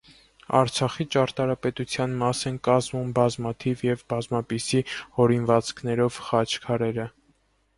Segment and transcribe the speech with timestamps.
[0.59, 4.83] Արցախի ճարտարապետության մաս են կազմում բազմաթիվ և բազմապիսի
[5.19, 7.07] հորինվածքներով խաչքարերը։